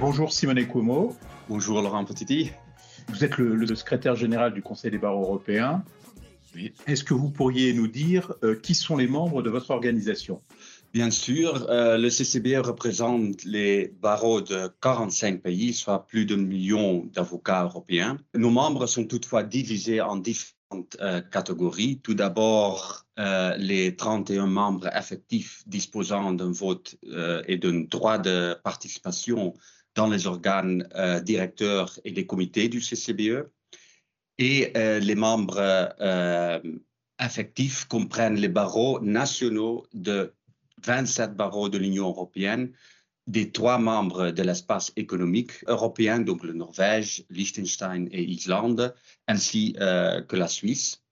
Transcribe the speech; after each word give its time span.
Bonjour 0.00 0.32
Simone 0.32 0.64
Cuomo. 0.64 1.16
Bonjour 1.48 1.82
Laurent 1.82 2.04
Petiti. 2.04 2.52
Vous 3.08 3.24
êtes 3.24 3.36
le, 3.36 3.66
secrétaire 3.74 4.14
général 4.14 4.54
du 4.54 4.62
Conseil 4.62 4.92
des 4.92 4.98
barreaux 4.98 5.22
européens. 5.22 5.82
Est-ce 6.86 7.02
que 7.02 7.14
vous 7.14 7.30
pourriez 7.30 7.72
nous 7.72 7.88
dire 7.88 8.32
euh, 8.44 8.54
qui 8.54 8.76
sont 8.76 8.96
les 8.96 9.08
membres 9.08 9.42
de 9.42 9.50
votre 9.50 9.70
organisation? 9.72 10.40
Bien 10.94 11.10
sûr, 11.10 11.66
euh, 11.68 11.98
le 11.98 12.10
CCBE 12.10 12.64
représente 12.64 13.44
les 13.44 13.88
barreaux 14.00 14.40
de 14.40 14.70
45 14.80 15.42
pays, 15.42 15.74
soit 15.74 16.06
plus 16.06 16.24
d'un 16.26 16.36
million 16.36 17.04
d'avocats 17.12 17.64
européens. 17.64 18.18
Nos 18.34 18.50
membres 18.50 18.86
sont 18.86 19.04
toutefois 19.04 19.42
divisés 19.42 20.00
en 20.00 20.16
différentes 20.16 20.96
euh, 21.00 21.20
catégories. 21.20 22.00
Tout 22.02 22.14
d'abord, 22.14 23.04
euh, 23.18 23.54
les 23.56 23.96
31 23.96 24.46
membres 24.46 24.88
effectifs 24.96 25.62
disposant 25.66 26.32
d'un 26.32 26.52
vote 26.52 26.96
et 27.48 27.58
d'un 27.58 27.80
droit 27.80 28.18
de 28.18 28.56
participation 28.62 29.54
dans 29.98 30.08
les 30.08 30.26
organes 30.26 30.88
directeurs 31.24 31.98
et 32.04 32.12
les 32.12 32.24
comités 32.24 32.68
du 32.68 32.80
CCBE. 32.80 33.50
Et 34.38 34.72
les 34.76 35.14
membres 35.16 35.60
effectifs 37.20 37.84
comprennent 37.86 38.36
les 38.36 38.48
barreaux 38.48 39.00
nationaux 39.00 39.86
de 39.92 40.32
27 40.84 41.34
barreaux 41.34 41.68
de 41.68 41.78
l'Union 41.78 42.08
européenne, 42.08 42.72
des 43.26 43.50
trois 43.50 43.78
membres 43.78 44.30
de 44.30 44.42
l'espace 44.42 44.92
économique 44.96 45.52
européen, 45.66 46.20
donc 46.20 46.42
le 46.44 46.54
Norvège, 46.54 47.24
Liechtenstein 47.28 48.08
et 48.10 48.22
Islande, 48.22 48.94
ainsi 49.26 49.76
euh, 49.80 50.22
que 50.22 50.36
la 50.36 50.48
Suisse. 50.48 51.02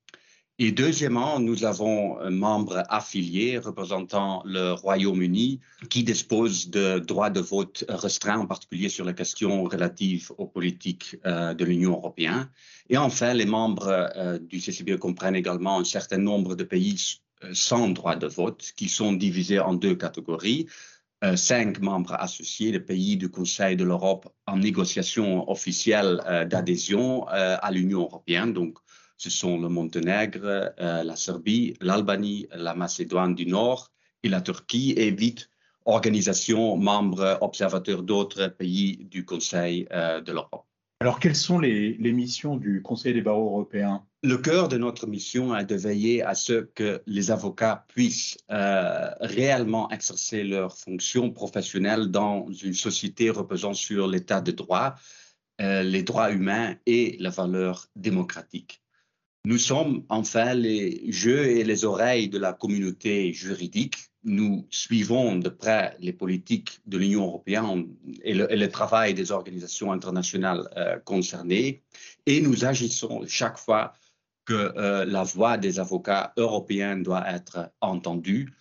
Et 0.59 0.73
deuxièmement, 0.73 1.39
nous 1.39 1.65
avons 1.67 2.19
un 2.19 2.31
membre 2.31 2.83
affilié 2.89 3.59
représentant 3.59 4.43
le 4.47 4.73
Royaume-Uni 4.73 5.61
qui 5.91 6.03
dispose 6.03 6.71
de 6.71 6.99
droits 6.99 7.29
de 7.29 7.41
vote 7.41 7.85
restreints, 7.91 8.39
en 8.39 8.47
particulier 8.47 8.89
sur 8.89 9.05
les 9.05 9.15
questions 9.15 9.65
relatives 9.65 10.33
aux 10.39 10.47
politiques 10.47 11.17
euh, 11.27 11.53
de 11.53 11.63
l'Union 11.63 11.93
européenne. 11.93 12.49
Et 12.89 12.97
enfin, 12.97 13.35
les 13.35 13.45
membres 13.45 13.89
euh, 14.17 14.39
du 14.39 14.59
CCBE 14.59 14.97
comprennent 14.97 15.37
également 15.37 15.79
un 15.79 15.85
certain 15.85 16.17
nombre 16.17 16.55
de 16.55 16.65
pays 16.65 17.21
euh, 17.45 17.51
sans 17.53 17.89
droit 17.89 18.17
de 18.17 18.27
vote, 18.27 18.73
qui 18.77 18.89
sont 18.89 19.13
divisés 19.13 19.61
en 19.61 19.75
deux 19.75 19.95
catégories. 19.95 20.67
Cinq 21.35 21.81
membres 21.81 22.13
associés, 22.13 22.71
les 22.73 22.79
pays 22.79 23.17
du 23.17 23.31
Conseil 23.31 23.75
de 23.75 23.85
l'Europe 23.85 24.29
en 24.47 24.59
négociation 24.59 25.51
officielle 25.51 26.21
d'adhésion 26.49 27.27
à 27.27 27.71
l'Union 27.73 28.03
européenne. 28.03 28.53
Donc, 28.53 28.77
ce 29.17 29.31
sont 29.31 29.61
le 29.61 29.69
Monténègre, 29.69 30.73
la 30.79 31.17
Serbie, 31.17 31.75
l'Albanie, 31.81 32.47
la 32.55 32.75
Macédoine 32.75 33.35
du 33.35 33.47
Nord 33.47 33.91
et 34.23 34.29
la 34.29 34.41
Turquie, 34.41 34.93
et 34.97 35.11
huit 35.11 35.49
organisations 35.85 36.77
membres 36.77 37.39
observateurs 37.41 38.03
d'autres 38.03 38.49
pays 38.49 39.07
du 39.11 39.25
Conseil 39.25 39.85
de 39.85 40.33
l'Europe. 40.33 40.67
Alors, 41.01 41.21
quelles 41.21 41.37
sont 41.37 41.59
les, 41.59 41.99
missions 41.99 42.57
du 42.57 42.81
Conseil 42.81 43.13
des 43.13 43.21
barreaux 43.21 43.51
européens? 43.51 44.07
Le 44.23 44.39
cœur 44.39 44.69
de 44.69 44.79
notre 44.79 45.07
mission 45.07 45.55
est 45.55 45.67
de 45.67 45.75
veiller 45.75 46.23
à 46.23 46.35
ce 46.35 46.65
que 46.75 47.03
les 47.07 47.31
avocats 47.31 47.85
puissent 47.89 48.39
euh, 48.51 49.11
réellement 49.21 49.91
exercer 49.91 50.43
leurs 50.43 50.75
fonctions 50.75 51.31
professionnelles 51.31 52.11
dans 52.11 52.51
une 52.51 52.73
société 52.73 53.29
reposant 53.29 53.75
sur 53.75 54.09
l'état 54.09 54.41
de 54.41 54.53
droit, 54.53 54.95
euh, 55.61 55.83
les 55.83 56.03
droits 56.03 56.33
humains 56.33 56.77
et 56.87 57.19
la 57.21 57.31
valeur 57.31 57.89
démocratique. 57.95 58.83
Nous 59.47 59.59
sommes 59.59 60.03
enfin 60.09 60.55
les 60.55 60.89
yeux 60.89 61.47
et 61.47 61.63
les 61.63 61.85
oreilles 61.85 62.29
de 62.29 62.37
la 62.37 62.53
communauté 62.53 63.33
juridique. 63.33 63.97
Nous 64.25 64.67
suivons 64.71 65.37
de 65.37 65.49
près 65.49 65.97
les 66.01 66.13
politiques 66.13 66.81
de 66.85 66.99
l'Union 66.99 67.27
européenne 67.27 67.87
et 68.25 68.35
le, 68.35 68.69
travail 68.69 69.15
des 69.15 69.31
organisations 69.31 69.93
internationales 69.93 70.69
euh, 70.77 70.99
concernées 70.99 71.85
et 72.27 72.41
nous 72.41 72.65
agissons 72.65 73.23
chaque 73.29 73.57
fois 73.57 73.93
que 74.47 74.73
euh, 74.77 75.05
la 75.05 75.23
voix 75.23 75.59
des 75.59 75.79
avocats 75.79 76.33
européens 76.37 76.97
doit 76.97 77.25
être 77.33 77.71
entendue 77.81 78.53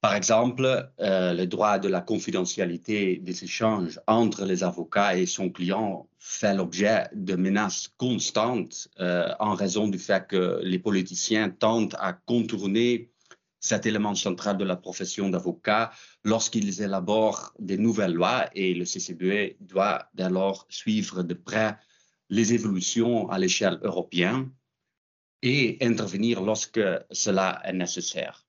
par 0.00 0.14
exemple, 0.14 0.90
euh, 1.00 1.32
le 1.32 1.46
droit 1.46 1.78
de 1.78 1.88
la 1.88 2.00
confidentialité 2.00 3.16
des 3.16 3.44
échanges 3.44 4.00
entre 4.06 4.44
les 4.44 4.62
avocats 4.62 5.16
et 5.16 5.26
son 5.26 5.50
client 5.50 6.08
fait 6.18 6.54
l'objet 6.54 7.08
de 7.14 7.34
menaces 7.34 7.88
constantes 7.96 8.88
euh, 9.00 9.32
en 9.40 9.54
raison 9.54 9.88
du 9.88 9.98
fait 9.98 10.26
que 10.26 10.60
les 10.62 10.78
politiciens 10.78 11.50
tentent 11.50 11.96
à 11.98 12.12
contourner 12.12 13.10
cet 13.58 13.86
élément 13.86 14.14
central 14.14 14.58
de 14.58 14.64
la 14.64 14.76
profession 14.76 15.28
d'avocat 15.28 15.90
lorsqu'ils 16.24 16.82
élaborent 16.82 17.52
des 17.58 17.78
nouvelles 17.78 18.12
lois 18.12 18.48
et 18.54 18.74
le 18.74 18.84
CCBE 18.84 19.56
doit 19.60 20.08
dès 20.14 20.30
lors 20.30 20.66
suivre 20.68 21.22
de 21.22 21.34
près 21.34 21.76
les 22.28 22.52
évolutions 22.54 23.28
à 23.28 23.38
l'échelle 23.38 23.78
européenne 23.82 24.50
et 25.42 25.78
intervenir 25.80 26.42
lorsque 26.42 26.80
cela 27.10 27.60
est 27.64 27.72
nécessaire. 27.72 28.45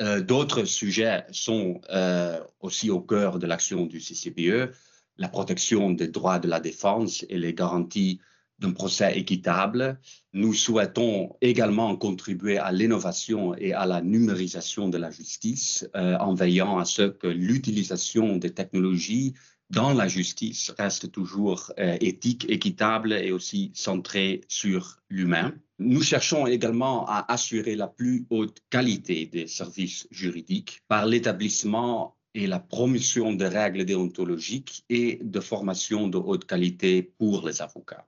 Euh, 0.00 0.20
d'autres 0.20 0.64
sujets 0.64 1.24
sont 1.30 1.80
euh, 1.90 2.38
aussi 2.60 2.90
au 2.90 3.00
cœur 3.00 3.38
de 3.38 3.46
l'action 3.46 3.86
du 3.86 4.00
CCBE, 4.00 4.72
la 5.16 5.28
protection 5.28 5.90
des 5.90 6.08
droits 6.08 6.38
de 6.38 6.48
la 6.48 6.60
défense 6.60 7.24
et 7.28 7.38
les 7.38 7.54
garanties 7.54 8.20
d'un 8.58 8.72
procès 8.72 9.18
équitable. 9.18 9.98
Nous 10.32 10.54
souhaitons 10.54 11.36
également 11.40 11.96
contribuer 11.96 12.58
à 12.58 12.72
l'innovation 12.72 13.54
et 13.54 13.72
à 13.72 13.86
la 13.86 14.00
numérisation 14.02 14.88
de 14.88 14.98
la 14.98 15.10
justice 15.10 15.88
euh, 15.94 16.16
en 16.18 16.34
veillant 16.34 16.78
à 16.78 16.84
ce 16.84 17.02
que 17.02 17.26
l'utilisation 17.26 18.36
des 18.36 18.52
technologies 18.52 19.34
dans 19.70 19.92
la 19.92 20.06
justice 20.06 20.72
reste 20.78 21.10
toujours 21.10 21.72
éthique, 21.76 22.46
équitable 22.48 23.12
et 23.12 23.32
aussi 23.32 23.72
centrée 23.74 24.42
sur 24.46 25.00
l'humain. 25.08 25.54
Nous 25.78 26.02
cherchons 26.02 26.46
également 26.46 27.06
à 27.06 27.30
assurer 27.30 27.76
la 27.76 27.86
plus 27.86 28.26
haute 28.30 28.60
qualité 28.70 29.26
des 29.26 29.46
services 29.46 30.08
juridiques 30.10 30.80
par 30.88 31.04
l'établissement 31.04 32.16
et 32.34 32.46
la 32.46 32.60
promotion 32.60 33.32
de 33.32 33.44
règles 33.44 33.84
déontologiques 33.84 34.84
et 34.88 35.18
de 35.22 35.40
formation 35.40 36.08
de 36.08 36.16
haute 36.16 36.46
qualité 36.46 37.02
pour 37.02 37.46
les 37.46 37.60
avocats. 37.60 38.06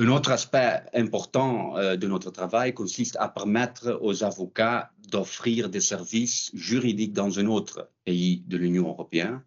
Un 0.00 0.08
autre 0.08 0.30
aspect 0.30 0.84
important 0.94 1.76
euh, 1.76 1.96
de 1.96 2.06
notre 2.06 2.30
travail 2.30 2.72
consiste 2.72 3.16
à 3.18 3.28
permettre 3.28 3.98
aux 4.00 4.22
avocats 4.22 4.92
d'offrir 5.08 5.70
des 5.70 5.80
services 5.80 6.52
juridiques 6.54 7.12
dans 7.12 7.40
un 7.40 7.46
autre 7.46 7.90
pays 8.04 8.44
de 8.46 8.56
l'Union 8.56 8.88
européenne 8.88 9.42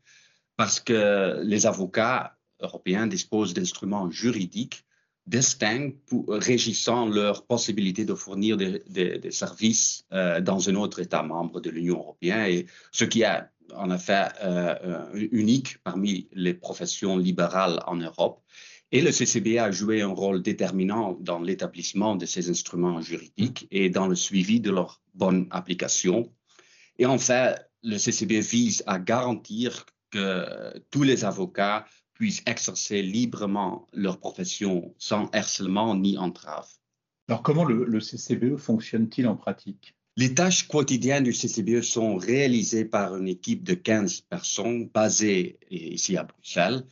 parce 0.58 0.82
que 0.82 1.42
les 1.44 1.66
avocats 1.66 2.38
européens 2.60 3.08
disposent 3.08 3.54
d'instruments 3.54 4.12
juridiques 4.12 4.84
distincts 5.28 5.92
pour, 6.08 6.26
régissant 6.30 7.08
leur 7.08 7.46
possibilité 7.46 8.06
de 8.06 8.16
fournir 8.16 8.58
des, 8.58 9.32
services 9.32 10.06
euh, 10.12 10.42
dans 10.42 10.70
un 10.70 10.76
autre 10.76 11.00
État 11.00 11.24
membre 11.24 11.62
de 11.62 11.70
l'Union 11.70 12.00
européenne, 12.00 12.46
et 12.50 12.66
ce 12.92 13.06
qui 13.06 13.22
est 13.22 13.42
en 13.76 13.92
effet 13.92 14.28
euh, 14.44 14.76
euh, 14.84 15.28
unique 15.32 15.78
parmi 15.84 16.28
les 16.34 16.54
professions 16.54 17.18
libérales 17.18 17.80
en 17.88 17.96
Europe. 17.96 18.42
Et 18.92 19.02
le 19.02 19.12
CCB 19.12 19.58
a 19.58 19.72
joué 19.72 20.02
un 20.02 20.10
rôle 20.10 20.42
déterminant 20.42 21.18
dans 21.22 21.40
l'établissement 21.40 22.18
de 22.18 22.26
ces 22.26 22.50
instruments 22.50 23.00
juridiques 23.00 23.68
et 23.72 23.90
dans 23.90 24.08
le 24.08 24.16
suivi 24.16 24.60
de 24.60 24.70
leur 24.70 25.00
bonne 25.14 25.48
application. 25.52 26.30
Et 26.98 27.06
enfin, 27.06 27.56
le 27.84 27.98
CCB 27.98 28.42
vise 28.42 28.84
à 28.88 29.00
garantir 29.00 29.86
que 30.10 30.78
tous 30.90 31.04
les 31.04 31.24
avocats 31.24 31.86
puissent 32.22 32.44
exercer 32.46 33.02
librement 33.02 33.88
leur 33.94 34.20
profession 34.20 34.94
sans 35.00 35.26
harcèlement 35.34 35.96
ni 35.96 36.20
entrave. 36.20 36.70
Alors 37.28 37.42
comment 37.42 37.64
le, 37.64 38.00
CCBE 38.00 38.58
fonctionne-t-il 38.58 39.26
en 39.28 39.36
pratique? 39.36 39.96
Les 40.18 40.36
tâches 40.36 40.68
quotidiennes 40.68 41.24
du 41.24 41.34
CCBE 41.34 41.82
sont 41.82 42.18
réalisées 42.18 42.86
par 42.86 43.18
une 43.18 43.28
équipe 43.28 43.64
de 43.64 43.74
15 43.74 44.22
personnes 44.30 44.88
basée 44.90 45.58
ici 45.72 46.16
à 46.16 46.22
Bruxelles 46.24 46.86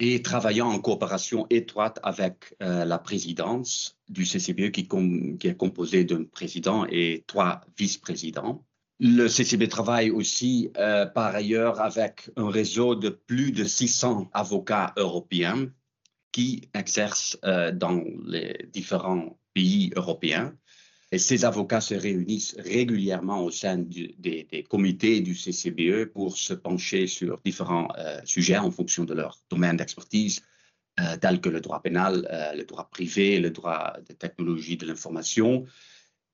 et 0.00 0.20
travaillant 0.22 0.66
en 0.66 0.80
coopération 0.80 1.46
étroite 1.48 2.00
avec 2.02 2.56
euh, 2.60 2.84
la 2.84 2.98
présidence 2.98 3.96
du 4.08 4.24
CCBE 4.24 4.72
qui, 4.72 4.88
qui 5.38 5.46
est 5.46 5.56
composée 5.56 6.02
d'un 6.02 6.24
président 6.24 6.86
et 6.90 7.22
trois 7.28 7.60
vice-présidents. 7.78 8.65
Le 8.98 9.28
CCB 9.28 9.68
travaille 9.68 10.10
aussi 10.10 10.70
euh, 10.78 11.04
par 11.04 11.34
ailleurs 11.34 11.80
avec 11.82 12.30
un 12.36 12.48
réseau 12.48 12.94
de 12.94 13.10
plus 13.10 13.52
de 13.52 13.64
600 13.64 14.30
avocats 14.32 14.94
européens 14.96 15.70
qui 16.32 16.70
exercent 16.72 17.38
euh, 17.44 17.72
dans 17.72 18.02
les 18.24 18.68
différents 18.72 19.38
pays 19.52 19.92
européens. 19.96 20.54
Et 21.12 21.18
ces 21.18 21.44
avocats 21.44 21.82
se 21.82 21.94
réunissent 21.94 22.56
régulièrement 22.58 23.44
au 23.44 23.50
sein 23.50 23.76
des, 23.78 24.66
comités 24.70 25.20
du 25.20 25.34
CCBE 25.34 26.06
pour 26.06 26.36
se 26.36 26.54
pencher 26.54 27.06
sur 27.06 27.38
différents 27.44 27.88
euh, 27.98 28.18
sujets 28.24 28.56
en 28.56 28.70
fonction 28.70 29.04
de 29.04 29.12
leur 29.12 29.38
domaine 29.50 29.76
d'expertise, 29.76 30.42
tels 31.20 31.42
que 31.42 31.50
le 31.50 31.60
droit 31.60 31.82
pénal, 31.82 32.26
le 32.56 32.64
droit 32.64 32.88
privé, 32.90 33.38
le 33.38 33.50
droit 33.50 33.92
des 34.08 34.14
technologies 34.14 34.78
de 34.78 34.86
l'information. 34.86 35.66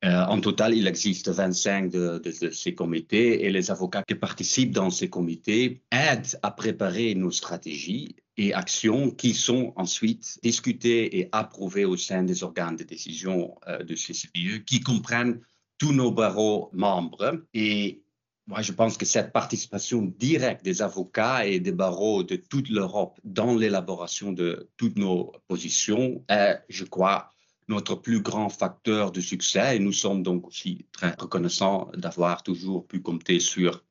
En 0.02 0.40
total, 0.40 0.74
il 0.74 0.88
existe 0.88 1.28
25 1.28 1.90
de, 1.90 2.18
de, 2.18 2.50
ces 2.50 2.74
comités 2.74 3.44
et 3.44 3.50
les 3.50 3.70
avocats 3.70 4.02
qui 4.02 4.16
participent 4.16 4.72
dans 4.72 4.90
ces 4.90 5.08
comités 5.08 5.82
aident 5.92 6.38
à 6.42 6.50
préparer 6.50 7.14
nos 7.14 7.30
stratégies 7.30 8.16
et 8.36 8.54
actions 8.54 9.10
qui 9.10 9.34
sont 9.34 9.72
ensuite 9.76 10.38
discutées 10.42 11.18
et 11.18 11.28
approuvées 11.32 11.84
au 11.84 11.96
sein 11.96 12.22
des 12.22 12.42
organes 12.42 12.76
de 12.76 12.84
décision 12.84 13.54
euh, 13.68 13.82
de 13.82 13.94
CCPE 13.94 14.64
qui 14.64 14.80
comprennent 14.80 15.40
tous 15.78 15.92
nos 15.92 16.10
barreaux 16.10 16.70
membres. 16.72 17.44
Et 17.54 18.02
moi, 18.46 18.62
je 18.62 18.72
pense 18.72 18.96
que 18.96 19.04
cette 19.04 19.32
participation 19.32 20.02
directe 20.02 20.64
des 20.64 20.82
avocats 20.82 21.46
et 21.46 21.60
des 21.60 21.72
barreaux 21.72 22.22
de 22.22 22.36
toute 22.36 22.68
l'Europe 22.70 23.20
dans 23.24 23.54
l'élaboration 23.54 24.32
de 24.32 24.70
toutes 24.76 24.96
nos 24.96 25.32
positions 25.46 26.24
est, 26.28 26.60
je 26.68 26.84
crois, 26.84 27.30
notre 27.68 27.94
plus 27.94 28.20
grand 28.20 28.48
facteur 28.48 29.12
de 29.12 29.20
succès. 29.20 29.76
Et 29.76 29.78
nous 29.78 29.92
sommes 29.92 30.22
donc 30.22 30.46
aussi 30.48 30.86
très 30.92 31.14
reconnaissants 31.18 31.90
d'avoir 31.94 32.42
toujours 32.42 32.86
pu 32.86 33.00
compter 33.00 33.40
sur 33.40 33.82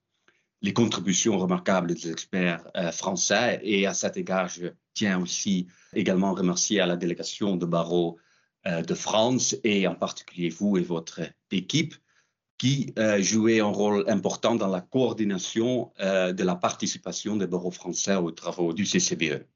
les 0.62 0.73
contributions 0.73 1.38
remarquables 1.38 1.95
des 1.95 2.12
experts 2.12 2.63
euh, 2.75 2.91
français. 2.91 3.59
Et 3.63 3.88
à 3.88 3.94
cet 3.94 4.18
égard, 4.18 4.47
je 4.47 4.68
tiens 4.94 5.19
aussi 5.19 5.68
également 5.94 6.29
à 6.29 6.39
remercier 6.39 6.79
à 6.79 6.85
la 6.85 6.95
délégation 6.95 7.56
de 7.56 7.65
barreau 7.65 8.18
euh, 8.68 8.81
de 8.81 8.94
France 8.94 9.56
et 9.63 9.88
en 9.88 9.95
particulier 9.95 10.50
vous 10.50 10.77
et 10.77 10.81
votre 10.81 11.21
équipe 11.51 11.95
qui 12.59 12.94
euh, 13.00 13.19
un 13.63 13.71
rôle 13.71 14.07
important 14.07 14.53
dans 14.53 14.67
la 14.67 14.81
coordination 14.81 15.91
de 16.00 16.44
la 16.44 16.56
participation 16.56 17.35
des 17.35 17.47
barreaux 17.47 17.71
français 17.71 18.15
aux 18.15 18.29
travaux 18.29 18.71
du 18.71 18.85
CCBE. 18.85 19.47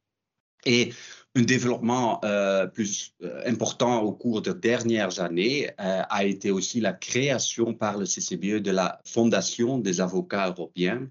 Un 1.36 1.42
développement 1.42 2.22
euh, 2.24 2.66
plus 2.66 3.14
euh, 3.22 3.42
important 3.46 4.02
au 4.02 4.14
cours 4.14 4.42
des 4.42 4.54
dernières 4.54 5.20
années 5.20 5.70
euh, 5.82 6.02
a 6.10 6.24
été 6.24 6.50
aussi 6.50 6.80
la 6.80 6.94
création 6.94 7.74
par 7.74 7.98
le 7.98 8.06
CCBE 8.06 8.62
de 8.62 8.72
la 8.72 9.02
Fondation 9.06 9.78
des 9.78 10.00
avocats 10.00 10.48
européens 10.48 11.10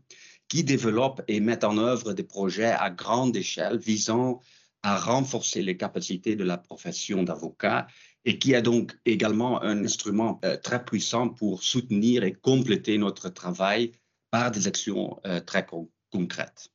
qui 0.48 0.64
développe 0.64 1.20
et 1.28 1.40
met 1.40 1.62
en 1.64 1.76
œuvre 1.76 2.14
des 2.14 2.22
projets 2.22 2.72
à 2.72 2.90
grande 2.90 3.36
échelle 3.36 3.78
visant 3.78 4.40
à 4.82 4.98
renforcer 4.98 5.62
les 5.62 5.76
capacités 5.76 6.36
de 6.36 6.44
la 6.44 6.56
profession 6.56 7.22
d'avocat 7.22 7.86
et 8.24 8.38
qui 8.38 8.54
a 8.54 8.62
donc 8.62 8.96
également 9.04 9.62
un 9.62 9.84
instrument 9.84 10.40
très 10.62 10.84
puissant 10.84 11.28
pour 11.28 11.62
soutenir 11.62 12.24
et 12.24 12.32
compléter 12.32 12.98
notre 12.98 13.30
travail 13.30 13.92
par 14.30 14.50
des 14.50 14.66
actions 14.66 15.18
très 15.46 15.66
concrètes. 16.10 16.73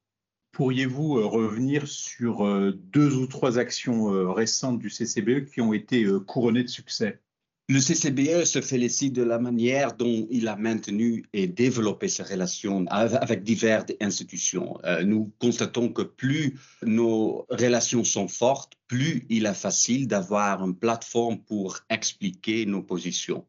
Pourriez-vous 0.59 1.19
euh, 1.19 1.25
revenir 1.25 1.87
sur 1.87 2.45
euh, 2.45 2.77
deux 2.91 3.15
ou 3.15 3.27
trois 3.27 3.57
actions 3.57 4.13
euh, 4.13 4.29
récentes 4.29 4.77
du 4.77 4.89
CCBE 4.89 5.45
qui 5.45 5.61
ont 5.61 5.71
été 5.71 6.05
couronnées 6.27 6.63
de 6.63 6.67
succès? 6.67 7.21
Le 7.69 7.79
CCBE 7.79 8.43
se 8.43 8.59
félicite 8.59 9.13
de 9.13 9.23
la 9.23 9.39
manière 9.39 9.95
dont 9.95 10.27
il 10.29 10.49
a 10.49 10.57
maintenu 10.57 11.23
et 11.31 11.47
développé 11.47 12.09
ses 12.09 12.23
relations 12.23 12.85
avec 12.89 13.43
diverses 13.43 13.93
institutions. 14.01 14.77
Nous 15.05 15.31
constatons 15.39 15.93
que 15.93 16.01
plus 16.01 16.59
nos 16.83 17.45
relations 17.49 18.03
sont 18.03 18.27
fortes, 18.27 18.73
plus 18.87 19.27
il 19.29 19.45
est 19.45 19.53
facile 19.53 20.09
d'avoir 20.09 20.65
une 20.65 20.75
plateforme 20.75 21.37
pour 21.37 21.77
expliquer 21.89 22.65
nos 22.65 22.81
positions. 22.81 23.45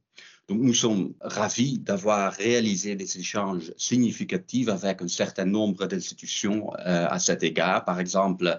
Nous 0.52 0.74
sommes 0.74 1.14
ravis 1.20 1.78
d'avoir 1.78 2.32
réalisé 2.32 2.96
des 2.96 3.18
échanges 3.18 3.72
significatifs 3.76 4.68
avec 4.68 5.00
un 5.00 5.06
certain 5.06 5.44
nombre 5.44 5.86
d'institutions 5.86 6.72
euh, 6.74 7.06
à 7.08 7.20
cet 7.20 7.44
égard. 7.44 7.84
Par 7.84 8.00
exemple, 8.00 8.58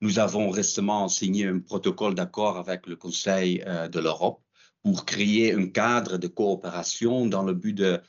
nous 0.00 0.20
avons 0.20 0.50
récemment 0.50 1.08
signé 1.08 1.48
un 1.48 1.58
protocole 1.58 2.14
d'accord 2.14 2.58
avec 2.58 2.86
le 2.86 2.94
Conseil 2.94 3.60
euh, 3.66 3.88
de 3.88 3.98
l'Europe 3.98 4.40
pour 4.84 5.04
créer 5.04 5.52
un 5.52 5.66
cadre 5.66 6.16
de 6.16 6.28
coopération 6.28 7.26
dans 7.26 7.42
le 7.42 7.54
but 7.54 7.72
de 7.72 8.00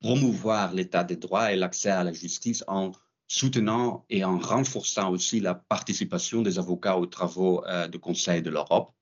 promouvoir 0.00 0.74
l'état 0.74 1.04
des 1.04 1.16
droits 1.16 1.52
et 1.52 1.56
l'accès 1.56 1.90
à 1.90 2.02
la 2.02 2.12
justice 2.12 2.64
en 2.66 2.90
soutenant 3.28 4.04
et 4.10 4.24
en 4.24 4.36
renforçant 4.36 5.12
aussi 5.12 5.38
la 5.38 5.54
participation 5.54 6.42
des 6.42 6.58
avocats 6.58 6.98
aux 6.98 7.06
travaux 7.06 7.64
euh, 7.66 7.86
du 7.86 8.00
Conseil 8.00 8.42
de 8.42 8.50
l'Europe. 8.50 8.92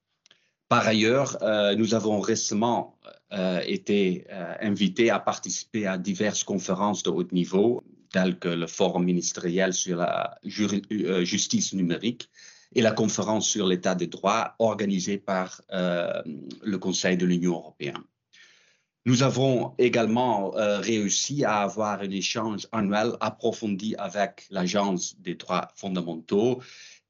Par 0.69 0.87
ailleurs, 0.87 1.39
euh, 1.43 1.75
nous 1.77 1.95
avons 1.95 2.21
récemment 2.21 2.99
euh, 3.33 3.63
été 3.67 4.27
euh, 4.31 4.55
invités 4.61 5.09
à 5.09 5.19
participer 5.19 5.87
à 5.87 5.97
diverses 5.97 6.45
conférences 6.45 7.03
de 7.03 7.11
haut 7.11 7.25
niveau, 7.33 7.83
telles 8.13 8.39
que 8.39 8.49
le 8.49 8.67
Forum 8.67 9.05
ministériel 9.05 9.73
sur 9.73 9.97
la 9.97 10.39
justice 10.45 11.73
numérique 11.73 12.29
et 12.75 12.83
la 12.83 12.93
conférence 12.93 13.49
sur 13.49 13.67
l'état 13.67 13.95
des 13.95 14.09
droits 14.09 14.55
organisée 14.59 15.19
par 15.19 15.63
le 15.71 16.77
Conseil 16.77 17.17
de 17.17 17.27
l'Union 17.27 17.53
européenne. 17.55 18.03
Nous 19.05 19.23
avons 19.23 19.75
également 19.79 20.53
réussi 20.55 21.45
à 21.45 21.61
avoir 21.61 22.01
un 22.01 22.11
échange 22.11 22.67
annuel 22.73 23.13
approfondi 23.21 23.95
avec 23.97 24.47
l'Agence 24.51 25.19
des 25.19 25.35
droits 25.35 25.69
fondamentaux 25.77 26.61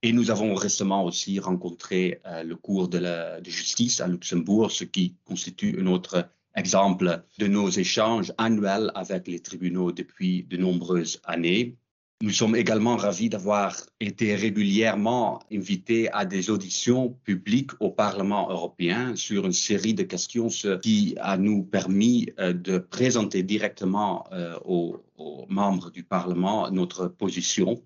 et 0.02 0.12
nous 0.12 0.30
avons 0.30 0.54
récemment 0.54 1.04
aussi 1.04 1.40
rencontré 1.40 2.20
euh, 2.26 2.42
le 2.42 2.56
cours 2.56 2.88
de, 2.88 2.98
la, 2.98 3.42
justice 3.42 4.00
à 4.00 4.06
Luxembourg, 4.06 4.70
ce 4.70 4.84
qui 4.84 5.16
constitue 5.24 5.76
un 5.80 5.86
autre 5.86 6.28
exemple 6.54 7.22
de 7.38 7.46
nos 7.46 7.68
échanges 7.68 8.32
annuels 8.38 8.90
avec 8.94 9.26
les 9.28 9.40
tribunaux 9.40 9.92
depuis 9.92 10.44
de 10.44 10.56
nombreuses 10.56 11.20
années. 11.24 11.76
Nous 12.20 12.30
sommes 12.30 12.56
également 12.56 12.96
ravis 12.96 13.28
d'avoir 13.28 13.76
été 14.00 14.34
régulièrement 14.34 15.40
invités 15.52 16.10
à 16.12 16.24
des 16.24 16.50
auditions 16.50 17.16
publiques 17.22 17.70
au 17.78 17.90
Parlement 17.90 18.50
européen 18.50 19.14
sur 19.14 19.46
une 19.46 19.52
série 19.52 19.94
de 19.94 20.02
questions, 20.02 20.48
ce 20.48 20.78
qui 20.78 21.14
a 21.20 21.36
nous 21.36 21.62
permis 21.62 22.28
euh, 22.40 22.52
de 22.52 22.78
présenter 22.78 23.42
directement 23.44 24.26
euh, 24.32 24.58
aux 24.64 25.00
membres 25.48 25.90
du 25.90 26.02
Parlement 26.02 26.70
notre 26.70 27.06
position 27.06 27.82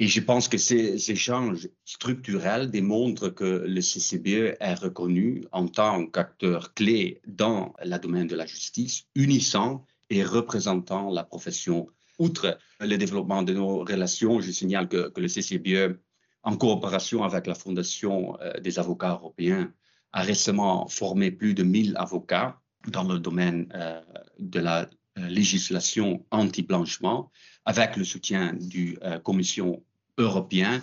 et 0.00 0.08
je 0.08 0.20
pense 0.20 0.48
que 0.48 0.58
ces 0.58 1.10
échanges 1.10 1.68
structurels 1.84 2.70
démontrent 2.70 3.28
que 3.28 3.64
le 3.66 3.80
CCBE 3.80 4.56
est 4.58 4.74
reconnu 4.74 5.44
en 5.52 5.68
tant 5.68 6.06
qu'acteur 6.06 6.74
clé 6.74 7.20
dans 7.26 7.74
le 7.84 7.96
domaine 7.98 8.26
de 8.26 8.34
la 8.34 8.44
justice, 8.44 9.04
unissant 9.14 9.84
et 10.10 10.24
représentant 10.24 11.10
la 11.10 11.22
profession. 11.22 11.86
Outre 12.18 12.58
le 12.80 12.96
développement 12.96 13.42
de 13.42 13.52
nos 13.52 13.78
relations, 13.84 14.40
je 14.40 14.50
signale 14.50 14.88
que, 14.88 15.12
le 15.16 15.28
CCBE, 15.28 16.00
en 16.42 16.56
coopération 16.56 17.22
avec 17.22 17.46
la 17.46 17.54
Fondation 17.54 18.38
euh, 18.40 18.52
des 18.60 18.78
avocats 18.78 19.12
européens, 19.12 19.72
a 20.12 20.22
récemment 20.22 20.88
formé 20.88 21.30
plus 21.30 21.54
de 21.54 21.62
1000 21.62 21.94
avocats 21.96 22.60
dans 22.88 23.04
le 23.04 23.18
domaine 23.18 23.68
euh, 23.74 24.00
de 24.38 24.60
la 24.60 24.88
euh, 25.18 25.28
législation 25.28 26.26
anti-blanchiment 26.30 27.30
avec 27.64 27.96
le 27.96 28.04
soutien 28.04 28.52
du 28.54 28.98
euh, 29.02 29.18
Commission 29.18 29.82
européen. 30.18 30.82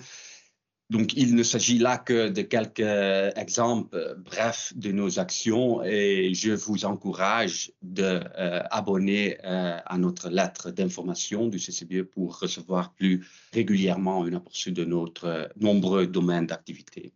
Donc, 0.89 1.13
il 1.13 1.35
ne 1.35 1.43
s'agit 1.43 1.77
là 1.77 1.97
que 1.97 2.27
de 2.27 2.41
quelques 2.41 3.38
exemples 3.38 4.17
brefs 4.17 4.73
de 4.75 4.91
nos 4.91 5.19
actions 5.19 5.81
et 5.83 6.33
je 6.33 6.51
vous 6.51 6.83
encourage 6.83 7.71
d'abonner 7.81 9.38
euh, 9.45 9.77
à 9.85 9.97
notre 9.97 10.29
lettre 10.29 10.69
d'information 10.69 11.47
du 11.47 11.59
CCBE 11.59 12.01
pour 12.01 12.38
recevoir 12.38 12.93
plus 12.93 13.25
régulièrement 13.53 14.27
une 14.27 14.35
aperçu 14.35 14.73
de 14.73 14.83
notre 14.83 15.50
nombreux 15.55 16.07
domaines 16.07 16.47
d'activité. 16.47 17.13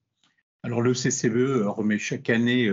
Alors, 0.64 0.82
le 0.82 0.94
CCBE 0.94 1.68
remet 1.68 2.00
chaque 2.00 2.30
année 2.30 2.72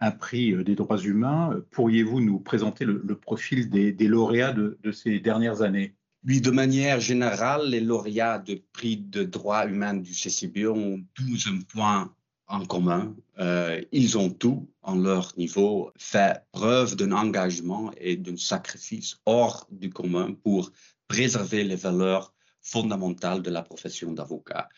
un 0.00 0.10
prix 0.10 0.52
euh, 0.52 0.64
des 0.64 0.74
droits 0.74 0.98
humains. 0.98 1.60
Pourriez-vous 1.70 2.20
nous 2.20 2.38
présenter 2.38 2.84
le, 2.84 3.14
profil 3.14 3.68
des, 3.70 3.92
lauréats 4.06 4.52
de, 4.52 4.92
ces 4.92 5.20
dernières 5.20 5.62
années? 5.62 5.94
Oui, 6.28 6.42
de 6.42 6.50
manière 6.50 7.00
générale, 7.00 7.70
les 7.70 7.80
lauréats 7.80 8.38
de 8.38 8.62
prix 8.72 8.98
de 8.98 9.24
droits 9.24 9.66
humains 9.66 9.94
du 9.94 10.12
CCB 10.12 10.66
ont 10.66 11.02
tous 11.14 11.48
un 11.48 11.60
point 11.62 12.14
en 12.46 12.66
commun. 12.66 13.16
Euh, 13.38 13.80
ils 13.92 14.18
ont 14.18 14.28
tout, 14.28 14.70
en 14.82 14.96
leur 14.96 15.32
niveau, 15.38 15.90
fait 15.96 16.44
preuve 16.52 16.96
d'un 16.96 17.12
engagement 17.12 17.90
et 17.96 18.16
d'un 18.16 18.36
sacrifice 18.36 19.16
hors 19.24 19.66
du 19.70 19.88
commun 19.88 20.34
pour 20.34 20.70
préserver 21.08 21.64
les 21.64 21.76
valeurs 21.76 22.34
fondamentales 22.60 23.40
de 23.40 23.50
la 23.50 23.62
profession 23.62 24.12
d'avocat 24.12 24.68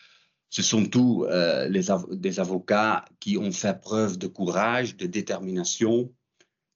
ce 0.51 0.61
sont 0.61 0.85
tous 0.85 1.25
euh, 1.25 1.69
des 1.69 2.39
avocats 2.39 3.05
qui 3.21 3.37
ont 3.37 3.53
fait 3.53 3.79
preuve 3.79 4.17
de 4.17 4.27
courage, 4.27 4.97
de 4.97 5.07
détermination 5.07 6.11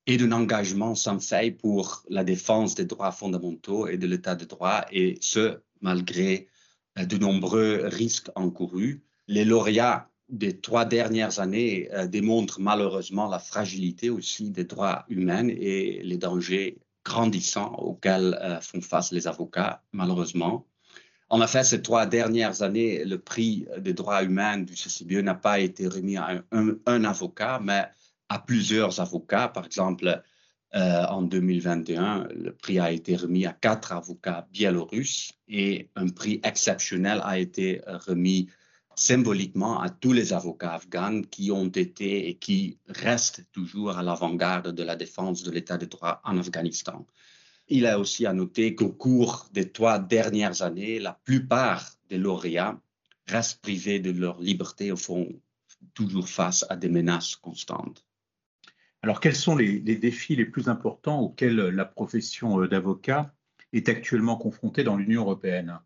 et 0.07 0.17
d'un 0.17 0.31
engagement 0.31 0.95
sans 0.95 1.19
faille 1.19 1.51
pour 1.51 2.03
la 2.09 2.23
défense 2.23 2.75
des 2.75 2.85
droits 2.85 3.11
fondamentaux 3.11 3.87
et 3.87 3.97
de 3.97 4.07
l'état 4.07 4.35
de 4.35 4.45
droit, 4.45 4.85
et 4.91 5.17
ce, 5.21 5.59
malgré 5.81 6.47
euh, 6.99 7.05
de 7.05 7.17
nombreux 7.17 7.81
risques 7.85 8.29
encourus. 8.35 9.03
Les 9.27 9.45
lauréats 9.45 10.09
des 10.29 10.59
trois 10.59 10.85
dernières 10.85 11.39
années 11.39 11.89
euh, 11.93 12.07
démontrent 12.07 12.59
malheureusement 12.59 13.27
la 13.27 13.39
fragilité 13.39 14.09
aussi 14.09 14.49
des 14.49 14.63
droits 14.63 15.05
humains 15.09 15.47
et 15.47 16.01
les 16.03 16.17
dangers 16.17 16.77
grandissants 17.03 17.73
auxquels 17.75 18.37
euh, 18.41 18.59
font 18.61 18.81
face 18.81 19.11
les 19.11 19.27
avocats, 19.27 19.83
malheureusement. 19.91 20.65
En 21.29 21.41
effet, 21.41 21.63
ces 21.63 21.81
trois 21.81 22.05
dernières 22.05 22.61
années, 22.61 23.03
le 23.03 23.17
prix 23.17 23.65
des 23.79 23.93
droits 23.93 24.23
humains 24.23 24.59
du 24.59 24.75
CCBE 24.75 25.23
n'a 25.23 25.33
pas 25.33 25.59
été 25.59 25.87
remis 25.87 26.17
à 26.17 26.43
un, 26.51 27.03
avocat, 27.03 27.59
mais 27.63 27.87
à 28.29 28.39
plusieurs 28.39 28.99
avocats. 28.99 29.47
Par 29.47 29.65
exemple, 29.65 30.21
euh, 30.75 31.03
en 31.05 31.21
2021, 31.21 32.27
le 32.35 32.51
prix 32.53 32.79
a 32.79 32.91
été 32.91 33.15
remis 33.15 33.45
à 33.45 33.53
quatre 33.53 33.91
avocats 33.91 34.47
biélorusses 34.51 35.31
et 35.47 35.89
un 35.95 36.09
prix 36.09 36.41
exceptionnel 36.43 37.21
a 37.23 37.39
été 37.39 37.81
remis 37.85 38.49
symboliquement 38.95 39.81
à 39.81 39.89
tous 39.89 40.13
les 40.13 40.33
avocats 40.33 40.73
afghans 40.73 41.21
qui 41.29 41.51
ont 41.51 41.67
été 41.67 42.29
et 42.29 42.35
qui 42.35 42.77
restent 42.87 43.45
toujours 43.51 43.97
à 43.97 44.03
l'avant-garde 44.03 44.73
de 44.73 44.83
la 44.83 44.95
défense 44.95 45.43
de 45.43 45.51
l'état 45.51 45.77
de 45.77 45.85
droit 45.85 46.21
en 46.23 46.37
Afghanistan. 46.37 47.05
Il 47.67 47.87
a 47.87 47.99
aussi 47.99 48.25
à 48.25 48.33
noter 48.33 48.75
qu'au 48.75 48.89
cours 48.89 49.47
des 49.51 49.71
trois 49.71 49.99
dernières 49.99 50.61
années, 50.61 50.99
la 50.99 51.13
plupart 51.13 51.91
des 52.09 52.17
lauréats 52.17 52.79
restent 53.27 53.61
privés 53.61 53.99
de 53.99 54.11
leur 54.11 54.39
liberté 54.39 54.87
et 54.87 54.95
font 54.95 55.27
toujours 55.93 56.29
face 56.29 56.65
à 56.69 56.75
des 56.75 56.89
menaces 56.89 57.35
constantes. 57.35 58.04
Alors, 59.05 59.19
quels 59.19 59.35
sont 59.35 59.55
les, 59.55 59.79
défis 59.81 60.35
les 60.35 60.45
plus 60.45 60.67
importants 60.67 61.19
auxquels 61.19 61.55
la 61.55 61.85
profession 61.85 62.59
euh, 62.59 62.67
d'avocat 62.67 63.31
est 63.71 63.87
actuellement 63.87 64.35
confrontée 64.35 64.83
dans 64.83 64.97
l'Union 64.97 65.21
européenne? 65.21 65.77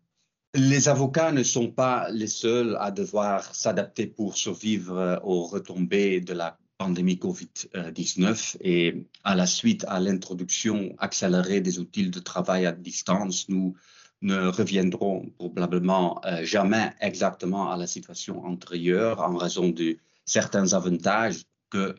Les 0.54 0.88
avocats 0.88 1.30
ne 1.30 1.42
sont 1.42 1.70
pas 1.70 2.08
les 2.10 2.28
seuls 2.28 2.78
à 2.80 2.90
devoir 2.90 3.54
s'adapter 3.54 4.06
pour 4.06 4.38
survivre 4.38 4.96
euh, 4.96 5.16
aux 5.22 5.44
retombées 5.44 6.22
de 6.22 6.32
la 6.32 6.56
pandémie 6.78 7.16
COVID-19 7.16 8.56
et 8.62 9.06
à 9.22 9.34
la 9.34 9.44
suite 9.44 9.84
à 9.86 10.00
l'introduction 10.00 10.94
accélérée 10.96 11.60
des 11.60 11.78
outils 11.78 12.08
de 12.08 12.20
travail 12.20 12.64
à 12.64 12.72
distance, 12.72 13.50
nous 13.50 13.74
ne 14.22 14.46
reviendrons 14.46 15.30
probablement 15.36 16.22
euh, 16.24 16.42
jamais 16.42 16.94
exactement 17.02 17.70
à 17.70 17.76
la 17.76 17.86
situation 17.86 18.46
antérieure 18.46 19.20
en 19.20 19.36
raison 19.36 19.68
de 19.68 19.98
certains 20.24 20.72
avantages 20.72 21.42
que, 21.70 21.96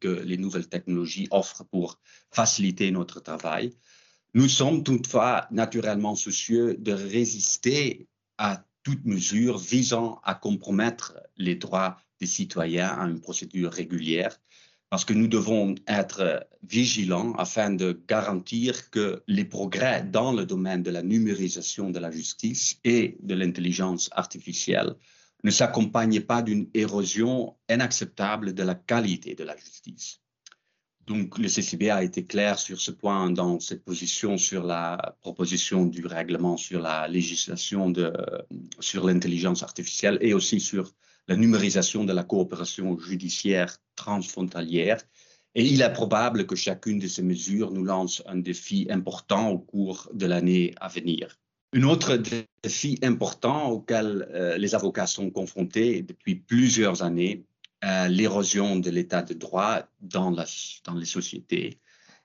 que 0.00 0.08
les 0.08 0.36
nouvelles 0.36 0.68
technologies 0.68 1.28
offrent 1.30 1.64
pour 1.64 1.98
faciliter 2.30 2.90
notre 2.90 3.20
travail. 3.20 3.72
Nous 4.34 4.48
sommes 4.48 4.82
toutefois 4.82 5.46
naturellement 5.50 6.14
soucieux 6.14 6.76
de 6.78 6.92
résister 6.92 8.08
à 8.36 8.64
toute 8.82 9.04
mesure 9.04 9.58
visant 9.58 10.20
à 10.24 10.34
compromettre 10.34 11.18
les 11.36 11.56
droits 11.56 11.98
des 12.20 12.26
citoyens 12.26 12.88
à 12.88 13.06
une 13.06 13.20
procédure 13.20 13.72
régulière, 13.72 14.38
parce 14.90 15.04
que 15.04 15.12
nous 15.12 15.28
devons 15.28 15.74
être 15.86 16.46
vigilants 16.62 17.32
afin 17.34 17.70
de 17.70 18.00
garantir 18.08 18.90
que 18.90 19.22
les 19.26 19.44
progrès 19.44 20.02
dans 20.02 20.32
le 20.32 20.46
domaine 20.46 20.82
de 20.82 20.90
la 20.90 21.02
numérisation 21.02 21.90
de 21.90 21.98
la 21.98 22.10
justice 22.10 22.78
et 22.84 23.16
de 23.20 23.34
l'intelligence 23.34 24.08
artificielle 24.12 24.94
ne 25.44 25.50
s'accompagnent 25.50 26.20
pas 26.20 26.42
d'une 26.42 26.68
érosion 26.74 27.56
inacceptable 27.68 28.54
de 28.54 28.62
la 28.62 28.74
qualité 28.74 29.34
de 29.34 29.44
la 29.44 29.56
justice. 29.56 30.20
Donc, 31.06 31.38
le 31.38 31.48
CCB 31.48 31.88
a 31.88 32.02
été 32.02 32.26
clair 32.26 32.58
sur 32.58 32.80
ce 32.80 32.90
point 32.90 33.30
dans 33.30 33.60
cette 33.60 33.82
position 33.82 34.36
sur 34.36 34.62
la 34.62 35.16
proposition 35.22 35.86
du 35.86 36.04
règlement 36.04 36.58
sur 36.58 36.82
la 36.82 37.08
législation 37.08 37.88
de, 37.88 38.12
sur 38.80 39.06
l'intelligence 39.06 39.62
artificielle 39.62 40.18
et 40.20 40.34
aussi 40.34 40.60
sur 40.60 40.92
la 41.26 41.36
numérisation 41.36 42.04
de 42.04 42.12
la 42.12 42.24
coopération 42.24 42.98
judiciaire 42.98 43.78
transfrontalière. 43.96 45.00
Et 45.54 45.64
il 45.64 45.80
est 45.80 45.92
probable 45.94 46.46
que 46.46 46.56
chacune 46.56 46.98
de 46.98 47.08
ces 47.08 47.22
mesures 47.22 47.72
nous 47.72 47.84
lance 47.84 48.22
un 48.26 48.36
défi 48.36 48.86
important 48.90 49.48
au 49.48 49.58
cours 49.58 50.10
de 50.12 50.26
l'année 50.26 50.74
à 50.78 50.88
venir. 50.88 51.38
Un 51.74 51.82
autre 51.82 52.16
défi 52.62 52.98
important 53.02 53.70
auquel 53.70 54.28
euh, 54.32 54.56
les 54.56 54.74
avocats 54.74 55.06
sont 55.06 55.30
confrontés 55.30 56.02
depuis 56.02 56.36
plusieurs 56.36 57.02
années 57.02 57.44
l'érosion 58.08 58.74
de 58.74 58.90
l'état 58.90 59.22
de 59.22 59.34
droit 59.34 59.84
dans, 60.00 60.32
dans 60.32 60.94
les 60.94 61.04
sociétés 61.04 61.78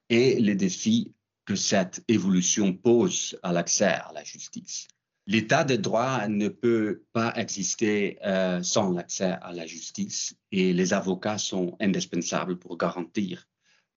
et 0.10 0.40
les 0.40 0.56
défis 0.56 1.14
que 1.46 1.56
cette 1.56 2.04
évolution 2.08 2.74
pose 2.74 3.38
à 3.44 3.54
l'accès 3.54 3.86
à 3.86 4.12
la 4.14 4.24
justice. 4.24 4.88
L'état 5.26 5.64
de 5.64 5.78
droit 5.78 6.28
ne 6.28 6.50
peut 6.50 7.04
pas 7.14 7.34
exister 7.36 8.18
euh, 8.26 8.62
sans 8.62 8.92
l'accès 8.92 9.38
à 9.42 9.54
la 9.54 9.66
justice 9.66 10.36
et 10.52 10.74
les 10.74 10.94
avocats 10.94 11.38
sont 11.38 11.78
indispensables 11.80 12.58
pour 12.60 12.78
garantir 12.78 13.48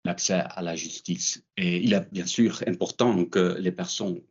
l'accès 0.04 0.44
à 0.48 0.62
la 0.62 0.76
justice. 0.76 1.44
Et 1.58 1.78
il 1.78 1.94
est 1.94 2.12
bien 2.12 2.28
sûr 2.28 2.64
important 2.68 3.26
que 3.26 3.58
les 3.60 3.72
personnes 3.72 4.22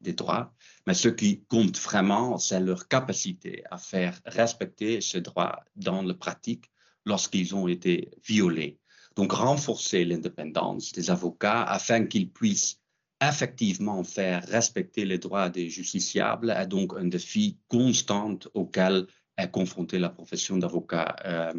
des 0.00 0.12
droits, 0.12 0.54
mais 0.86 0.94
ce 0.94 1.08
qui 1.08 1.44
compte 1.48 1.78
vraiment, 1.78 2.38
c'est 2.38 2.60
leur 2.60 2.88
capacité 2.88 3.64
à 3.70 3.78
faire 3.78 4.20
respecter 4.24 5.00
ces 5.00 5.20
droits 5.20 5.64
dans 5.74 6.02
la 6.02 6.14
pratique 6.14 6.70
lorsqu'ils 7.04 7.54
ont 7.54 7.68
été 7.68 8.10
violés. 8.26 8.78
Donc, 9.16 9.32
renforcer 9.32 10.04
l'indépendance 10.04 10.92
des 10.92 11.10
avocats 11.10 11.62
afin 11.62 12.04
qu'ils 12.06 12.30
puissent 12.30 12.80
effectivement 13.20 14.04
faire 14.04 14.46
respecter 14.46 15.04
les 15.04 15.18
droits 15.18 15.48
des 15.48 15.70
justiciables 15.70 16.50
est 16.50 16.66
donc 16.66 16.92
un 16.96 17.06
défi 17.06 17.58
constant 17.68 18.38
auquel 18.52 19.06
est 19.38 19.50
confrontée 19.50 19.98
la 19.98 20.10
profession 20.10 20.58
d'avocat 20.58 21.16
euh, 21.24 21.52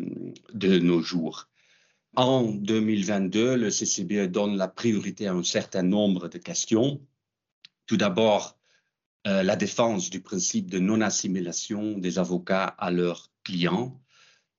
de 0.54 0.80
nos 0.80 1.02
jours. 1.02 1.48
En 2.16 2.44
2022, 2.52 3.56
le 3.56 3.70
CCBE 3.70 4.32
donne 4.32 4.58
la 4.58 4.68
priorité 4.68 5.28
à 5.28 5.34
un 5.34 5.44
certain 5.44 5.84
nombre 5.84 6.28
de 6.30 6.38
questions. 6.38 7.02
Tout 7.88 7.98
d'abord, 7.98 8.58
euh, 9.28 9.44
la 9.44 9.56
défense 9.56 10.10
du 10.10 10.22
principe 10.22 10.70
de 10.70 10.78
non-assimilation 10.78 11.98
des 11.98 12.20
avocats 12.20 12.66
à 12.66 12.92
leurs 12.92 13.32
clients. 13.44 14.00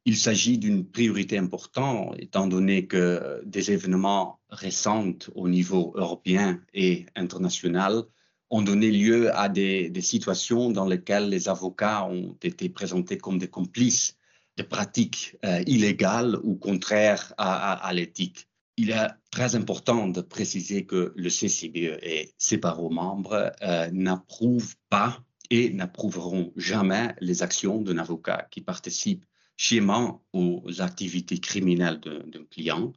Il 0.06 0.16
s'agit 0.16 0.56
d'une 0.56 0.90
priorité 0.90 1.36
importante 1.36 2.16
étant 2.18 2.46
donné 2.46 2.86
que 2.86 3.42
des 3.44 3.70
événements 3.70 4.40
récents 4.48 5.12
au 5.34 5.48
niveau 5.48 5.92
européen 5.94 6.60
et 6.72 7.04
international 7.16 8.04
ont 8.50 8.62
donné 8.62 8.90
lieu 8.90 9.34
à 9.36 9.50
des, 9.50 9.92
situations 10.00 10.70
dans 10.70 10.86
lesquelles 10.86 11.28
les 11.28 11.50
avocats 11.50 12.06
ont 12.06 12.34
été 12.42 12.70
présentés 12.70 13.18
comme 13.18 13.38
des 13.38 13.48
complices 13.48 14.16
de 14.56 14.62
pratiques 14.62 15.36
euh, 15.44 15.62
illégales 15.66 16.38
ou 16.42 16.56
contraires 16.56 17.34
à 17.36 17.92
l'éthique 17.92 18.47
il 18.78 18.90
est 18.90 19.08
très 19.32 19.56
important 19.56 20.06
de 20.06 20.20
préciser 20.20 20.86
que 20.86 21.12
le 21.16 21.28
CCBE 21.28 21.98
et 22.00 22.32
ses 22.38 22.58
parents 22.58 22.90
membres 22.90 23.52
euh, 23.60 23.90
n'approuvent 23.92 24.76
pas 24.88 25.20
et 25.50 25.70
n'approuveront 25.70 26.52
jamais 26.56 27.14
les 27.20 27.42
actions 27.42 27.82
d'un 27.82 27.98
avocat 27.98 28.46
qui 28.52 28.60
participe 28.60 29.26
schéma 29.56 30.20
aux 30.32 30.62
activités 30.80 31.38
criminelles 31.40 31.98
d'un 32.00 32.44
client. 32.48 32.92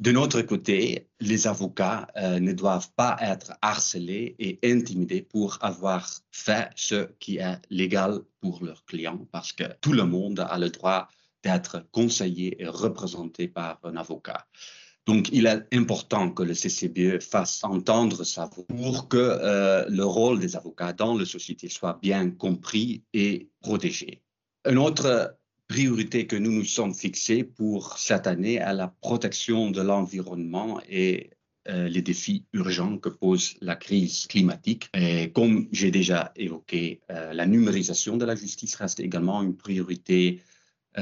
De 0.00 0.10
notre 0.10 0.42
côté, 0.42 1.08
les 1.20 1.46
avocats 1.46 2.08
euh, 2.16 2.40
ne 2.40 2.52
doivent 2.52 2.90
pas 2.96 3.16
être 3.20 3.52
harcelés 3.62 4.34
et 4.40 4.58
intimidés 4.64 5.22
pour 5.22 5.58
avoir 5.60 6.08
fait 6.32 6.70
ce 6.74 7.08
qui 7.20 7.36
est 7.36 7.60
légal 7.70 8.20
pour 8.40 8.64
leurs 8.64 8.84
clients, 8.84 9.26
parce 9.30 9.52
que 9.52 9.64
tout 9.80 9.92
le 9.92 10.04
monde 10.04 10.40
a 10.40 10.58
le 10.58 10.70
droit 10.70 11.08
d'être 11.44 11.86
conseillé 11.92 12.60
et 12.62 12.66
représenté 12.66 13.46
par 13.46 13.78
un 13.84 13.96
avocat. 13.96 14.46
Donc, 15.08 15.30
il 15.32 15.46
est 15.46 15.64
important 15.72 16.30
que 16.30 16.42
le 16.42 16.52
CCBE 16.52 17.22
fasse 17.22 17.64
entendre 17.64 18.24
sa 18.24 18.44
voix 18.44 18.66
pour 18.66 19.08
que 19.08 19.16
euh, 19.16 19.86
le 19.88 20.04
rôle 20.04 20.38
des 20.38 20.54
avocats 20.54 20.92
dans 20.92 21.16
la 21.16 21.24
société 21.24 21.70
soit 21.70 21.98
bien 22.02 22.30
compris 22.30 23.04
et 23.14 23.48
protégé. 23.62 24.20
Une 24.68 24.76
autre 24.76 25.34
priorité 25.66 26.26
que 26.26 26.36
nous 26.36 26.52
nous 26.52 26.66
sommes 26.66 26.92
fixés 26.94 27.42
pour 27.42 27.96
cette 27.96 28.26
année 28.26 28.56
est 28.56 28.74
la 28.74 28.88
protection 29.00 29.70
de 29.70 29.80
l'environnement 29.80 30.78
et 30.90 31.30
euh, 31.70 31.88
les 31.88 32.02
défis 32.02 32.44
urgents 32.52 32.98
que 32.98 33.08
pose 33.08 33.56
la 33.62 33.76
crise 33.76 34.26
climatique. 34.26 34.90
Et 34.92 35.32
comme 35.32 35.68
j'ai 35.72 35.90
déjà 35.90 36.32
évoqué, 36.36 37.00
euh, 37.10 37.32
la 37.32 37.46
numérisation 37.46 38.18
de 38.18 38.26
la 38.26 38.36
justice 38.36 38.74
reste 38.74 39.00
également 39.00 39.42
une 39.42 39.56
priorité 39.56 40.42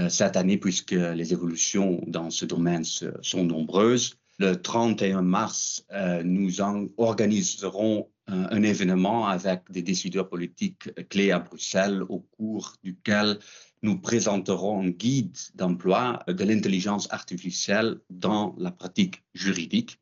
cette 0.08 0.36
année 0.36 0.58
puisque 0.58 0.90
les 0.90 1.32
évolutions 1.32 2.02
dans 2.06 2.30
ce 2.30 2.44
domaine 2.44 2.84
sont 2.84 3.44
nombreuses. 3.44 4.18
Le 4.38 4.54
31 4.54 5.22
mars, 5.22 5.86
euh, 5.92 6.22
nous 6.22 6.60
organiserons 6.98 8.10
un, 8.26 8.62
événement 8.62 9.28
avec 9.28 9.62
des 9.70 9.80
décideurs 9.80 10.28
politiques 10.28 10.92
clés 11.08 11.30
à 11.30 11.38
Bruxelles 11.38 12.02
au 12.02 12.18
cours 12.18 12.74
duquel 12.82 13.38
nous 13.80 13.98
présenterons 13.98 14.82
un 14.82 14.90
guide 14.90 15.38
d'emploi 15.54 16.22
de 16.28 16.44
l'intelligence 16.44 17.10
artificielle 17.12 18.00
dans 18.10 18.54
la 18.58 18.70
pratique 18.70 19.24
juridique. 19.32 20.00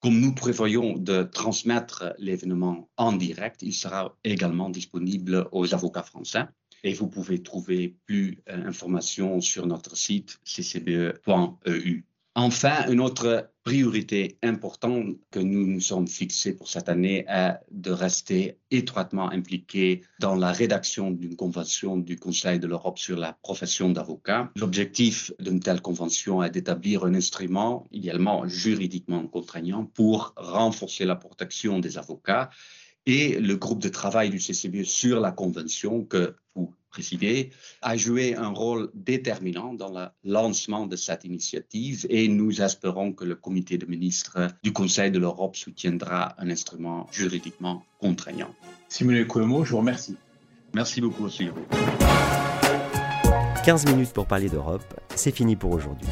Comme 0.00 0.20
nous 0.20 0.34
prévoyons 0.34 0.96
de 0.96 1.24
transmettre 1.24 2.14
l'événement 2.18 2.88
en 2.96 3.14
direct, 3.14 3.62
il 3.62 3.72
sera 3.72 4.16
également 4.22 4.70
disponible 4.70 5.48
aux 5.50 5.74
avocats 5.74 6.04
français. 6.04 6.44
Et 6.84 6.92
vous 6.94 7.08
pouvez 7.08 7.42
trouver 7.42 7.96
plus 8.06 8.42
d'informations 8.46 9.40
sur 9.40 9.66
notre 9.66 9.96
site 9.96 10.40
ccbe.eu. 10.44 12.04
Enfin, 12.36 12.86
une 12.88 13.00
autre 13.00 13.50
priorité 13.64 14.38
importante 14.42 15.16
que 15.30 15.40
nous 15.40 15.66
nous 15.66 15.80
sommes 15.80 16.06
fixés 16.06 16.56
pour 16.56 16.68
cette 16.68 16.88
année 16.88 17.24
est 17.28 17.58
de 17.70 17.90
rester 17.90 18.56
étroitement 18.70 19.30
impliqués 19.30 20.02
dans 20.20 20.36
la 20.36 20.52
rédaction 20.52 21.10
d'une 21.10 21.36
convention 21.36 21.96
du 21.96 22.16
Conseil 22.16 22.58
de 22.60 22.66
l'Europe 22.66 22.98
sur 22.98 23.18
la 23.18 23.36
profession 23.42 23.90
d'avocat. 23.90 24.50
L'objectif 24.56 25.32
d'une 25.40 25.60
telle 25.60 25.82
convention 25.82 26.42
est 26.42 26.50
d'établir 26.50 27.04
un 27.04 27.14
instrument, 27.14 27.86
idéalement 27.90 28.46
juridiquement 28.46 29.26
contraignant, 29.26 29.84
pour 29.84 30.32
renforcer 30.36 31.04
la 31.04 31.16
protection 31.16 31.80
des 31.80 31.98
avocats 31.98 32.48
et 33.06 33.38
le 33.38 33.56
groupe 33.56 33.80
de 33.80 33.88
travail 33.88 34.30
du 34.30 34.38
CCBE 34.38 34.84
sur 34.84 35.20
la 35.20 35.32
convention 35.32 36.04
que 36.04 36.36
vous 36.54 36.74
présidé, 36.90 37.50
a 37.82 37.96
joué 37.96 38.34
un 38.34 38.48
rôle 38.48 38.90
déterminant 38.94 39.72
dans 39.72 39.90
le 39.90 40.06
lancement 40.24 40.86
de 40.86 40.96
cette 40.96 41.24
initiative 41.24 42.06
et 42.10 42.28
nous 42.28 42.60
espérons 42.60 43.12
que 43.12 43.24
le 43.24 43.36
comité 43.36 43.78
de 43.78 43.86
ministres 43.86 44.48
du 44.62 44.72
Conseil 44.72 45.10
de 45.10 45.18
l'Europe 45.18 45.56
soutiendra 45.56 46.34
un 46.38 46.50
instrument 46.50 47.06
juridiquement 47.12 47.84
contraignant. 48.00 48.54
Simone 48.88 49.26
Cuomo, 49.26 49.64
je 49.64 49.70
vous 49.70 49.78
remercie. 49.78 50.16
Merci 50.74 51.00
beaucoup 51.00 51.24
aussi. 51.24 51.48
15 53.64 53.86
minutes 53.86 54.12
pour 54.12 54.26
parler 54.26 54.48
d'Europe, 54.48 54.82
c'est 55.14 55.34
fini 55.34 55.54
pour 55.56 55.72
aujourd'hui. 55.72 56.08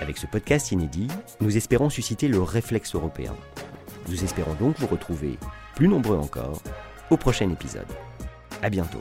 Avec 0.00 0.16
ce 0.16 0.26
podcast 0.26 0.72
inédit, 0.72 1.08
nous 1.40 1.56
espérons 1.56 1.90
susciter 1.90 2.28
le 2.28 2.40
réflexe 2.40 2.94
européen. 2.94 3.34
Nous 4.08 4.24
espérons 4.24 4.54
donc 4.54 4.78
vous 4.78 4.86
retrouver, 4.86 5.38
plus 5.74 5.88
nombreux 5.88 6.16
encore, 6.16 6.62
au 7.10 7.16
prochain 7.16 7.50
épisode. 7.50 7.88
À 8.62 8.70
bientôt. 8.70 9.00